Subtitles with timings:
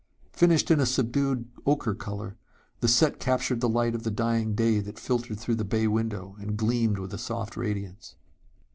[0.33, 2.35] Finished in a subdued ochre color,
[2.79, 6.35] the set captured the light of the dying day that filtered through the bay window
[6.39, 8.15] and gleamed with a soft radiance.